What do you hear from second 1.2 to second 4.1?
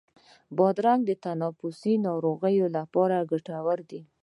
تنفسي ناروغیو لپاره ګټور دی.